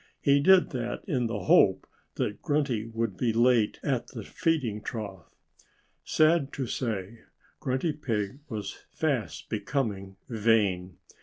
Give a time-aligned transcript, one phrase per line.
[0.19, 5.29] He did that in the hope that Grunty would be late at the feeding trough.
[6.03, 7.19] Sad to say,
[7.59, 10.97] Grunty Pig was fast becoming vain.